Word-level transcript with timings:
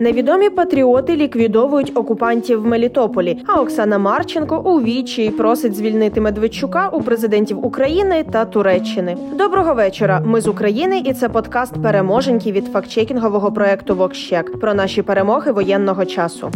Невідомі 0.00 0.50
патріоти 0.50 1.16
ліквідовують 1.16 1.92
окупантів 1.94 2.62
в 2.62 2.66
Мелітополі. 2.66 3.38
А 3.46 3.60
Оксана 3.60 3.98
Марченко 3.98 4.58
у 4.64 4.80
вічі 4.80 5.30
просить 5.30 5.74
звільнити 5.74 6.20
Медведчука 6.20 6.88
у 6.88 7.02
президентів 7.02 7.66
України 7.66 8.24
та 8.32 8.44
Туреччини. 8.44 9.16
Доброго 9.34 9.74
вечора. 9.74 10.22
Ми 10.24 10.40
з 10.40 10.46
України, 10.46 11.02
і 11.04 11.12
це 11.12 11.28
подкаст 11.28 11.82
переможеньки 11.82 12.52
від 12.52 12.66
фактчекінгового 12.66 13.52
проекту 13.52 13.96
Вокщек 13.96 14.60
про 14.60 14.74
наші 14.74 15.02
перемоги 15.02 15.52
воєнного 15.52 16.04
часу. 16.04 16.50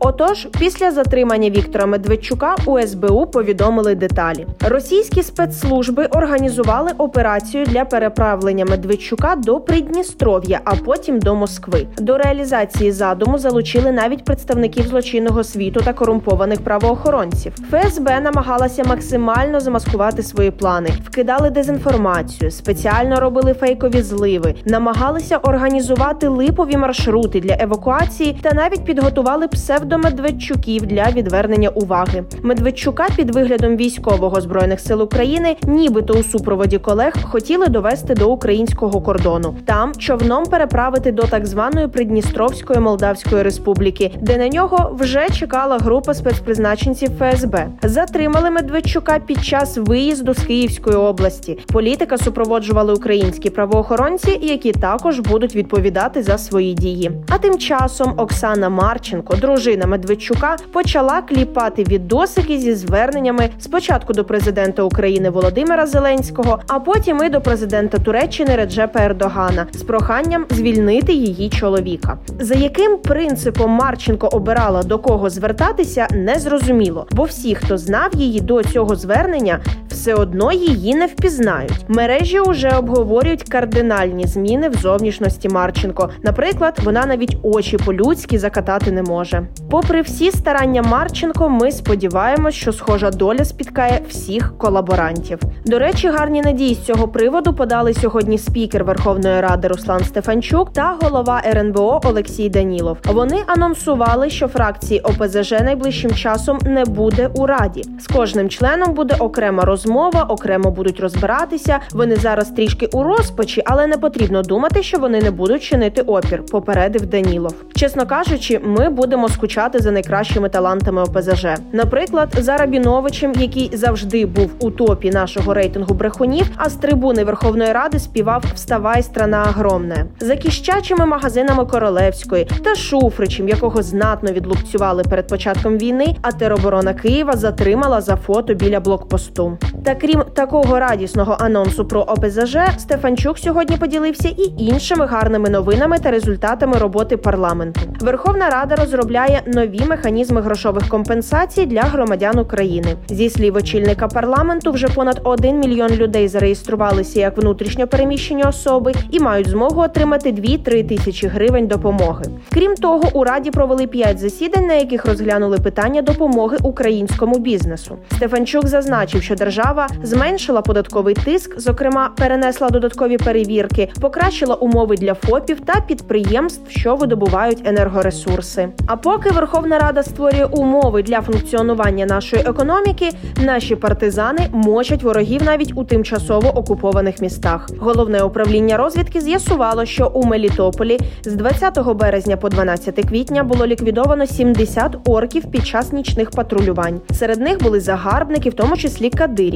Отож, 0.00 0.48
після 0.58 0.90
затримання 0.90 1.50
Віктора 1.50 1.86
Медведчука 1.86 2.56
у 2.66 2.80
СБУ 2.80 3.26
повідомили 3.26 3.94
деталі. 3.94 4.46
Російські 4.60 5.22
спецслужби 5.22 6.04
організували 6.04 6.90
операцію 6.98 7.66
для 7.66 7.84
переправлення 7.84 8.64
Медведчука 8.64 9.36
до 9.36 9.60
Придністров'я, 9.60 10.60
а 10.64 10.74
потім 10.76 11.18
до 11.18 11.34
Москви. 11.34 11.86
До 11.98 12.18
реалізації 12.18 12.92
задуму 12.92 13.38
залучили 13.38 13.92
навіть 13.92 14.24
представників 14.24 14.86
злочинного 14.86 15.44
світу 15.44 15.80
та 15.84 15.92
корумпованих 15.92 16.60
правоохоронців. 16.60 17.52
ФСБ 17.70 18.20
намагалася 18.20 18.84
максимально 18.84 19.60
замаскувати 19.60 20.22
свої 20.22 20.50
плани, 20.50 20.90
вкидали 21.04 21.50
дезінформацію, 21.50 22.50
спеціально 22.50 23.20
робили 23.20 23.54
фейкові 23.54 24.02
зливи, 24.02 24.54
намагалися 24.64 25.36
організувати 25.36 26.28
липові 26.28 26.76
маршрути 26.76 27.40
для 27.40 27.56
евакуації 27.60 28.38
та 28.42 28.52
навіть 28.52 28.84
підготували 28.84 29.48
псевдо 29.48 29.87
до 29.88 29.98
Медведчуків 29.98 30.86
для 30.86 31.10
відвернення 31.10 31.68
уваги. 31.68 32.24
Медведчука 32.42 33.06
під 33.16 33.34
виглядом 33.34 33.76
військового 33.76 34.40
збройних 34.40 34.80
сил 34.80 35.02
України, 35.02 35.56
нібито 35.62 36.14
у 36.14 36.22
супроводі 36.22 36.78
колег, 36.78 37.12
хотіли 37.22 37.66
довести 37.66 38.14
до 38.14 38.30
українського 38.32 39.00
кордону. 39.00 39.56
Там 39.64 39.94
човном 39.94 40.44
переправити 40.44 41.12
до 41.12 41.22
так 41.22 41.46
званої 41.46 41.88
Придністровської 41.88 42.80
Молдавської 42.80 43.42
Республіки, 43.42 44.10
де 44.20 44.36
на 44.36 44.48
нього 44.48 44.96
вже 45.00 45.28
чекала 45.28 45.78
група 45.78 46.14
спецпризначенців 46.14 47.10
ФСБ. 47.18 47.66
Затримали 47.82 48.50
Медведчука 48.50 49.18
під 49.18 49.44
час 49.44 49.76
виїзду 49.76 50.34
з 50.34 50.38
Київської 50.38 50.96
області. 50.96 51.58
Політика 51.72 52.18
супроводжували 52.18 52.94
українські 52.94 53.50
правоохоронці, 53.50 54.38
які 54.42 54.72
також 54.72 55.20
будуть 55.20 55.56
відповідати 55.56 56.22
за 56.22 56.38
свої 56.38 56.74
дії. 56.74 57.10
А 57.28 57.38
тим 57.38 57.58
часом 57.58 58.14
Оксана 58.16 58.68
Марченко, 58.68 59.36
дружина 59.36 59.77
дружина 59.78 59.86
Медведчука 59.86 60.56
почала 60.72 61.22
кліпати 61.22 61.84
відосики 61.84 62.58
зі 62.58 62.74
зверненнями 62.74 63.50
спочатку 63.58 64.12
до 64.12 64.24
президента 64.24 64.82
України 64.82 65.30
Володимира 65.30 65.86
Зеленського, 65.86 66.58
а 66.68 66.80
потім 66.80 67.24
і 67.24 67.28
до 67.28 67.40
президента 67.40 67.98
Туреччини 67.98 68.56
Реджепа 68.56 69.00
Ердогана 69.00 69.66
з 69.72 69.82
проханням 69.82 70.46
звільнити 70.50 71.12
її 71.12 71.50
чоловіка. 71.50 72.18
За 72.40 72.54
яким 72.54 72.98
принципом 72.98 73.70
Марченко 73.70 74.26
обирала 74.26 74.82
до 74.82 74.98
кого 74.98 75.30
звертатися, 75.30 76.06
не 76.10 76.34
зрозуміло, 76.38 77.06
бо 77.10 77.22
всі, 77.22 77.54
хто 77.54 77.78
знав 77.78 78.10
її 78.14 78.40
до 78.40 78.62
цього 78.62 78.96
звернення, 78.96 79.60
все 79.98 80.14
одно 80.14 80.52
її 80.52 80.94
не 80.94 81.06
впізнають. 81.06 81.84
Мережі 81.88 82.40
вже 82.40 82.70
обговорюють 82.70 83.42
кардинальні 83.42 84.26
зміни 84.26 84.68
в 84.68 84.74
зовнішності 84.74 85.48
Марченко. 85.48 86.10
Наприклад, 86.22 86.78
вона 86.84 87.06
навіть 87.06 87.36
очі 87.42 87.76
по-людськи 87.76 88.38
закатати 88.38 88.92
не 88.92 89.02
може. 89.02 89.46
Попри 89.70 90.00
всі 90.00 90.30
старання 90.30 90.82
Марченко, 90.82 91.48
ми 91.48 91.72
сподіваємось, 91.72 92.54
що 92.54 92.72
схожа 92.72 93.10
доля 93.10 93.44
спіткає 93.44 94.00
всіх 94.08 94.58
колаборантів. 94.58 95.38
До 95.66 95.78
речі, 95.78 96.08
гарні 96.08 96.42
надії 96.42 96.74
з 96.74 96.84
цього 96.84 97.08
приводу 97.08 97.54
подали 97.54 97.94
сьогодні 97.94 98.38
спікер 98.38 98.84
Верховної 98.84 99.40
Ради 99.40 99.68
Руслан 99.68 100.04
Стефанчук 100.04 100.72
та 100.72 100.96
голова 101.00 101.42
РНБО 101.46 102.00
Олексій 102.04 102.48
Данілов. 102.48 102.98
Вони 103.04 103.42
анонсували, 103.46 104.30
що 104.30 104.48
фракції 104.48 105.00
ОПЗЖ 105.00 105.50
найближчим 105.50 106.10
часом 106.14 106.58
не 106.64 106.84
буде 106.84 107.30
у 107.34 107.46
раді. 107.46 107.84
З 108.00 108.06
кожним 108.06 108.48
членом 108.48 108.94
буде 108.94 109.14
окрема 109.18 109.64
розмова, 109.64 109.87
окремо 110.28 110.70
будуть 110.70 111.00
розбиратися. 111.00 111.80
Вони 111.92 112.16
зараз 112.16 112.50
трішки 112.50 112.86
у 112.86 113.02
розпачі, 113.02 113.62
але 113.66 113.86
не 113.86 113.96
потрібно 113.96 114.42
думати, 114.42 114.82
що 114.82 114.98
вони 114.98 115.20
не 115.20 115.30
будуть 115.30 115.62
чинити 115.62 116.02
опір. 116.02 116.42
Попередив 116.46 117.06
Данілов. 117.06 117.54
Чесно 117.74 118.06
кажучи, 118.06 118.60
ми 118.64 118.88
будемо 118.88 119.28
скучати 119.28 119.78
за 119.78 119.90
найкращими 119.90 120.48
талантами 120.48 121.02
ОПЗЖ. 121.02 121.46
Наприклад, 121.72 122.28
за 122.38 122.56
Рабіновичем, 122.56 123.32
який 123.38 123.76
завжди 123.76 124.26
був 124.26 124.50
у 124.58 124.70
топі 124.70 125.10
нашого 125.10 125.54
рейтингу 125.54 125.94
брехунів, 125.94 126.50
а 126.56 126.68
з 126.68 126.74
трибуни 126.74 127.24
Верховної 127.24 127.72
Ради 127.72 127.98
співав 127.98 128.44
Вставай, 128.54 129.02
страна 129.02 129.46
огромне 129.50 130.06
за 130.20 130.36
кіщачими 130.36 131.06
магазинами 131.06 131.64
Королевської 131.64 132.48
та 132.64 132.74
Шуфричем, 132.74 133.48
якого 133.48 133.82
знатно 133.82 134.32
відлупцювали 134.32 135.02
перед 135.02 135.26
початком 135.26 135.78
війни. 135.78 136.16
А 136.22 136.32
тероборона 136.32 136.94
Києва 136.94 137.32
затримала 137.32 138.00
за 138.00 138.16
фото 138.16 138.54
біля 138.54 138.80
блокпосту. 138.80 139.58
Та 139.84 139.94
крім 139.94 140.22
такого 140.34 140.80
радісного 140.80 141.36
анонсу 141.40 141.84
про 141.84 142.00
ОПЗЖ, 142.00 142.56
Стефанчук 142.78 143.38
сьогодні 143.38 143.76
поділився 143.76 144.28
і 144.28 144.62
іншими 144.64 145.06
гарними 145.06 145.48
новинами 145.48 145.98
та 145.98 146.10
результатами 146.10 146.78
роботи 146.78 147.16
парламенту. 147.16 147.80
Верховна 148.00 148.50
Рада 148.50 148.76
розробляє 148.76 149.42
нові 149.46 149.80
механізми 149.88 150.40
грошових 150.40 150.88
компенсацій 150.88 151.66
для 151.66 151.80
громадян 151.80 152.38
України. 152.38 152.96
Зі 153.08 153.30
слів 153.30 153.56
очільника 153.56 154.08
парламенту, 154.08 154.72
вже 154.72 154.88
понад 154.88 155.20
1 155.24 155.60
мільйон 155.60 155.90
людей 155.90 156.28
зареєструвалися 156.28 157.20
як 157.20 157.38
внутрішньо 157.38 157.86
переміщені 157.86 158.44
особи 158.44 158.92
і 159.10 159.20
мають 159.20 159.48
змогу 159.48 159.80
отримати 159.80 160.32
2-3 160.32 160.88
тисячі 160.88 161.28
гривень 161.28 161.66
допомоги. 161.66 162.24
Крім 162.52 162.74
того, 162.74 163.02
у 163.12 163.24
раді 163.24 163.50
провели 163.50 163.86
5 163.86 164.18
засідань, 164.18 164.66
на 164.66 164.74
яких 164.74 165.06
розглянули 165.06 165.58
питання 165.58 166.02
допомоги 166.02 166.56
українському 166.62 167.38
бізнесу. 167.38 167.98
Стефанчук 168.16 168.66
зазначив, 168.66 169.22
що 169.22 169.34
держава 169.34 169.67
зменшила 170.02 170.62
податковий 170.62 171.14
тиск, 171.14 171.60
зокрема, 171.60 172.10
перенесла 172.16 172.70
додаткові 172.70 173.16
перевірки, 173.16 173.88
покращила 174.00 174.54
умови 174.54 174.96
для 174.96 175.14
ФОПів 175.14 175.60
та 175.60 175.80
підприємств, 175.80 176.70
що 176.70 176.96
видобувають 176.96 177.62
енергоресурси. 177.64 178.68
А 178.86 178.96
поки 178.96 179.30
Верховна 179.30 179.78
Рада 179.78 180.02
створює 180.02 180.44
умови 180.44 181.02
для 181.02 181.20
функціонування 181.20 182.06
нашої 182.06 182.42
економіки, 182.42 183.10
наші 183.44 183.76
партизани 183.76 184.48
мочать 184.52 185.02
ворогів 185.02 185.42
навіть 185.42 185.72
у 185.74 185.84
тимчасово 185.84 186.48
окупованих 186.48 187.20
містах. 187.20 187.68
Головне 187.78 188.22
управління 188.22 188.76
розвідки 188.76 189.20
з'ясувало, 189.20 189.84
що 189.84 190.10
у 190.14 190.24
Мелітополі 190.24 190.98
з 191.24 191.34
20 191.34 191.78
березня 191.94 192.36
по 192.36 192.48
12 192.48 193.08
квітня 193.08 193.44
було 193.44 193.66
ліквідовано 193.66 194.26
70 194.26 194.96
орків 195.06 195.50
під 195.50 195.66
час 195.66 195.92
нічних 195.92 196.30
патрулювань. 196.30 197.00
Серед 197.12 197.40
них 197.40 197.62
були 197.62 197.80
загарбники, 197.80 198.50
в 198.50 198.54
тому 198.54 198.76
числі 198.76 199.10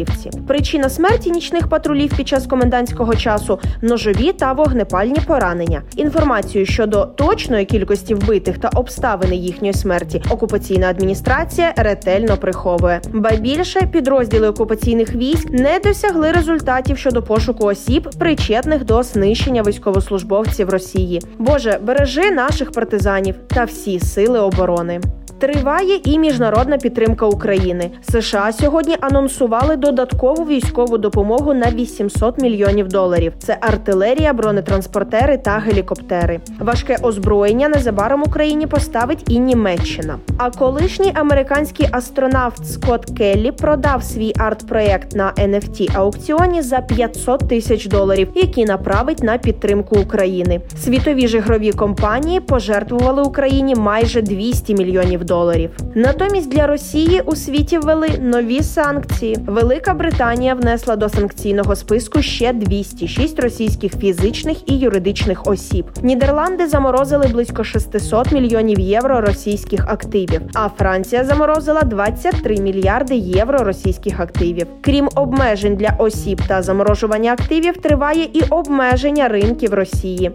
кадирівці. 0.04 0.30
Причина 0.46 0.88
смерті 0.88 1.30
нічних 1.30 1.68
патрулів 1.68 2.16
під 2.16 2.28
час 2.28 2.46
комендантського 2.46 3.14
часу 3.14 3.58
ножові 3.82 4.32
та 4.32 4.52
вогнепальні 4.52 5.20
поранення. 5.26 5.82
Інформацію 5.96 6.66
щодо 6.66 7.04
точної 7.06 7.64
кількості 7.64 8.14
вбитих 8.14 8.58
та 8.58 8.68
обставини 8.68 9.36
їхньої 9.36 9.74
смерті 9.74 10.22
окупаційна 10.30 10.88
адміністрація 10.88 11.72
ретельно 11.76 12.36
приховує. 12.36 13.00
Ба 13.12 13.30
більше 13.30 13.80
підрозділи 13.92 14.48
окупаційних 14.48 15.14
військ 15.14 15.50
не 15.50 15.80
досягли 15.84 16.32
результатів 16.32 16.98
щодо 16.98 17.22
пошуку 17.22 17.66
осіб, 17.66 18.08
причетних 18.18 18.84
до 18.84 19.02
знищення 19.02 19.62
військовослужбовців 19.62 20.70
Росії. 20.70 21.22
Боже, 21.38 21.78
бережи 21.82 22.30
наших 22.30 22.72
партизанів 22.72 23.34
та 23.48 23.64
всі 23.64 24.00
сили 24.00 24.40
оборони. 24.40 25.00
Триває 25.42 26.00
і 26.04 26.18
міжнародна 26.18 26.78
підтримка 26.78 27.26
України. 27.26 27.90
США 28.02 28.52
сьогодні 28.52 28.96
анонсували 29.00 29.76
додаткову 29.92 30.44
військову 30.44 30.98
допомогу 30.98 31.54
на 31.54 31.70
800 31.70 32.42
мільйонів 32.42 32.88
доларів. 32.88 33.32
Це 33.38 33.58
артилерія, 33.60 34.32
бронетранспортери 34.32 35.38
та 35.38 35.50
гелікоптери. 35.50 36.40
Важке 36.60 36.96
озброєння 37.02 37.68
незабаром 37.68 38.22
Україні 38.22 38.66
поставить 38.66 39.24
і 39.28 39.38
Німеччина. 39.38 40.18
А 40.38 40.50
колишній 40.50 41.12
американський 41.14 41.88
астронавт 41.92 42.66
Скотт 42.66 43.18
Келлі 43.18 43.52
продав 43.52 44.02
свій 44.02 44.32
арт-проєкт 44.38 45.16
на 45.16 45.32
NFT 45.32 45.98
аукціоні 45.98 46.62
за 46.62 46.78
500 46.80 47.48
тисяч 47.48 47.86
доларів, 47.86 48.28
які 48.34 48.64
направить 48.64 49.22
на 49.22 49.38
підтримку 49.38 49.96
України. 49.96 50.60
Світові 50.84 51.28
ж 51.28 51.42
компанії 51.76 52.40
пожертвували 52.40 53.22
Україні 53.22 53.74
майже 53.74 54.22
200 54.22 54.74
мільйонів 54.74 55.24
доларів. 55.24 55.70
Натомість 55.94 56.50
для 56.50 56.66
Росії 56.66 57.22
у 57.24 57.36
світі 57.36 57.78
ввели 57.78 58.08
нові 58.20 58.62
санкції. 58.62 59.38
Велика 59.46 59.81
Британія 59.90 60.54
внесла 60.54 60.96
до 60.96 61.08
санкційного 61.08 61.76
списку 61.76 62.22
ще 62.22 62.52
206 62.52 63.40
російських 63.40 63.98
фізичних 63.98 64.70
і 64.70 64.78
юридичних 64.78 65.46
осіб. 65.46 65.86
Нідерланди 66.02 66.66
заморозили 66.66 67.26
близько 67.26 67.64
600 67.64 68.32
мільйонів 68.32 68.80
євро 68.80 69.20
російських 69.20 69.88
активів. 69.88 70.40
А 70.54 70.68
Франція 70.68 71.24
заморозила 71.24 71.82
23 71.82 72.56
мільярди 72.56 73.14
євро 73.14 73.58
російських 73.58 74.20
активів. 74.20 74.66
Крім 74.80 75.08
обмежень 75.14 75.76
для 75.76 75.94
осіб 75.98 76.40
та 76.48 76.62
заморожування 76.62 77.32
активів, 77.32 77.76
триває 77.76 78.28
і 78.32 78.42
обмеження 78.50 79.28
ринків 79.28 79.74
Росії. 79.74 80.30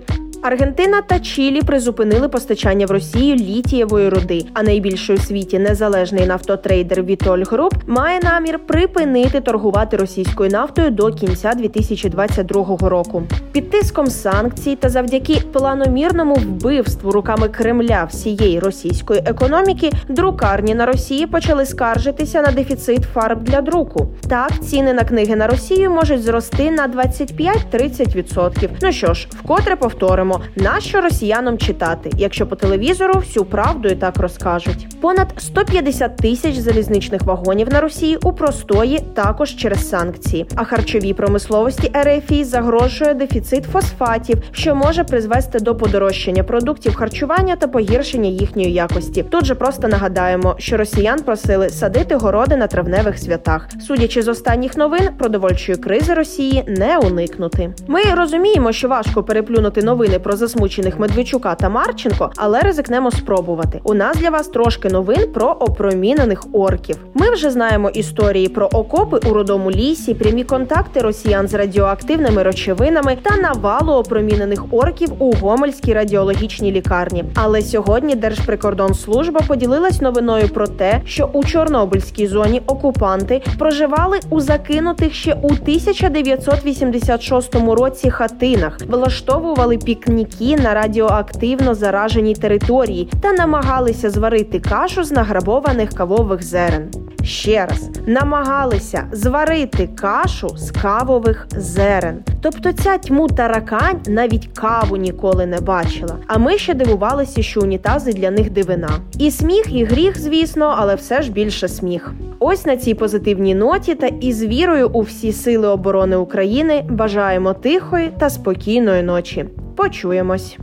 Аргентина 0.47 1.01
та 1.01 1.19
Чилі 1.19 1.61
призупинили 1.61 2.29
постачання 2.29 2.85
в 2.85 2.91
Росію 2.91 3.35
літієвої 3.35 4.09
руди. 4.09 4.45
А 4.53 4.63
найбільший 4.63 5.15
у 5.15 5.19
світі 5.19 5.59
незалежний 5.59 6.25
нафтотрейдер 6.25 7.03
Вітоль 7.03 7.43
Груп 7.51 7.73
має 7.87 8.19
намір 8.19 8.59
припинити 8.59 9.41
торгувати 9.41 9.97
російською 9.97 10.49
нафтою 10.49 10.91
до 10.91 11.13
кінця 11.13 11.53
2022 11.53 12.77
року. 12.89 13.23
Під 13.51 13.69
тиском 13.69 14.07
санкцій 14.07 14.75
та 14.75 14.89
завдяки 14.89 15.41
планомірному 15.53 16.35
вбивству 16.35 17.11
руками 17.11 17.49
Кремля 17.49 18.03
всієї 18.03 18.59
російської 18.59 19.21
економіки 19.25 19.91
друкарні 20.09 20.75
на 20.75 20.85
Росії 20.85 21.27
почали 21.27 21.65
скаржитися 21.65 22.41
на 22.41 22.51
дефіцит 22.51 23.03
фарб 23.13 23.43
для 23.43 23.61
друку. 23.61 24.07
Так, 24.29 24.51
ціни 24.63 24.93
на 24.93 25.03
книги 25.03 25.35
на 25.35 25.47
Росію 25.47 25.91
можуть 25.91 26.23
зрости 26.23 26.71
на 26.71 26.87
25-30%. 26.87 28.69
Ну 28.81 28.91
що 28.91 29.13
ж, 29.13 29.27
вкотре 29.43 29.75
повторимо, 29.75 30.36
нащо 30.55 31.01
росіянам 31.01 31.57
читати, 31.57 32.09
якщо 32.17 32.47
по 32.47 32.55
телевізору 32.55 33.13
всю 33.19 33.45
правду 33.45 33.89
і 33.89 33.95
так 33.95 34.17
розкажуть. 34.17 34.87
Понад 35.01 35.27
150 35.37 36.17
тисяч 36.17 36.55
залізничних 36.55 37.21
вагонів 37.21 37.69
на 37.69 37.81
Росії 37.81 38.17
у 38.23 38.33
простої 38.33 38.99
також 39.13 39.55
через 39.55 39.89
санкції. 39.89 40.45
А 40.55 40.63
харчовій 40.63 41.13
промисловості 41.13 41.91
РФІ 42.03 42.43
загрожує 42.43 43.13
дефіцит 43.13 43.63
фосфатів, 43.63 44.37
що 44.51 44.75
може 44.75 45.03
призвести 45.03 45.59
до 45.59 45.75
подорожчання 45.75 46.43
продуктів 46.43 46.95
харчування 46.95 47.55
та 47.55 47.67
погіршення 47.67 48.29
їхньої 48.29 48.73
якості. 48.73 49.23
Тут 49.23 49.45
же 49.45 49.55
просто 49.55 49.87
нагадаємо, 49.87 50.55
що 50.59 50.77
росіян 50.77 51.19
просили 51.19 51.69
садити 51.69 52.15
городи 52.15 52.55
на 52.57 52.67
травневих 52.67 53.19
святах. 53.19 53.69
Судячи 53.87 54.21
з 54.21 54.27
останніх 54.27 54.77
новин, 54.77 55.09
продовольчої 55.17 55.77
кризи 55.77 56.13
Росії 56.13 56.63
не 56.67 56.97
уникнути. 56.97 57.73
Ми 57.87 58.01
розуміємо, 58.03 58.71
що 58.71 58.87
важко 58.87 59.23
переплюнути 59.23 59.81
новини 59.81 60.16
про 60.19 60.35
засмучених 60.35 60.99
Медведчука 60.99 61.55
та 61.55 61.69
Марченко, 61.69 62.31
але 62.35 62.61
ризикнемо 62.61 63.11
спробувати. 63.11 63.79
У 63.83 63.93
нас 63.93 64.17
для 64.17 64.29
вас 64.29 64.47
трошки 64.47 64.89
новин 64.89 65.31
про 65.33 65.47
опромінених 65.47 66.45
орків. 66.53 66.97
Ми 67.13 67.31
вже 67.31 67.51
знаємо 67.51 67.89
історії 67.89 68.49
про 68.49 68.65
окопи 68.65 69.19
у 69.29 69.33
родому 69.33 69.71
лісі, 69.71 70.13
прямі 70.13 70.43
контакти 70.43 70.99
росіян 70.99 71.47
з 71.47 71.53
радіоактивними 71.53 72.43
речовинами 72.43 73.17
та 73.23 73.37
навалу 73.37 73.93
опромінених 73.93 74.63
орків 74.71 75.09
у 75.19 75.31
Гомельській 75.31 75.93
радіологічній 75.93 76.71
лікарні. 76.71 77.23
Але 77.35 77.61
сьогодні 77.61 78.15
Держприкордонслужба 78.15 79.41
поділилась 79.47 80.01
новиною 80.01 80.49
про 80.49 80.67
те, 80.67 81.01
що 81.05 81.29
у 81.33 81.43
Чорнобильській 81.43 82.27
зоні 82.27 82.61
окупанти 82.67 83.41
проживали 83.59 84.19
у 84.29 84.39
закинутих 84.39 85.13
ще 85.13 85.33
у 85.33 85.47
1986 85.47 87.55
році 87.55 88.09
хатинах, 88.09 88.77
влаштовували 88.87 89.77
пікніки 90.07 90.63
на 90.63 90.73
радіоактивно 90.73 91.75
зараженій 91.75 92.35
території 92.35 93.09
та 93.21 93.33
намагалися 93.33 94.09
зварити 94.09 94.59
кашу 94.59 95.03
з 95.03 95.11
награбованих 95.11 95.89
кавових 95.89 96.43
зерен. 96.43 96.89
Ще 97.23 97.65
раз 97.65 97.89
намагалися 98.05 99.03
зварити 99.11 99.89
кашу 99.95 100.49
з 100.57 100.71
кавових 100.71 101.47
зерен. 101.51 102.23
Тобто 102.41 102.71
ця 102.73 102.97
тьму 102.97 103.27
таракань 103.27 103.99
навіть 104.07 104.47
каву 104.47 104.97
ніколи 104.97 105.45
не 105.45 105.61
бачила. 105.61 106.15
А 106.27 106.37
ми 106.37 106.57
ще 106.57 106.73
дивувалися, 106.73 107.41
що 107.41 107.61
унітази 107.61 108.13
для 108.13 108.31
них 108.31 108.49
дивина. 108.49 108.89
І 109.19 109.31
сміх, 109.31 109.73
і 109.73 109.83
гріх, 109.83 110.21
звісно, 110.21 110.75
але 110.77 110.95
все 110.95 111.21
ж 111.21 111.31
більше 111.31 111.67
сміх. 111.67 112.13
Ось 112.39 112.65
на 112.65 112.77
цій 112.77 112.93
позитивній 112.93 113.55
ноті 113.55 113.95
та 113.95 114.07
із 114.07 114.43
вірою 114.43 114.89
у 114.93 115.01
всі 115.01 115.31
сили 115.31 115.67
оборони 115.67 116.15
України 116.15 116.85
бажаємо 116.89 117.53
тихої 117.53 118.11
та 118.19 118.29
спокійної 118.29 119.03
ночі. 119.03 119.45
Почуємось. 119.77 120.57